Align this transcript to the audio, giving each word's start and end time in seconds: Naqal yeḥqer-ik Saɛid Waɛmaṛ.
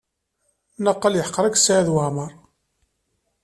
Naqal 0.83 1.17
yeḥqer-ik 1.17 1.57
Saɛid 1.59 1.87
Waɛmaṛ. 1.95 2.31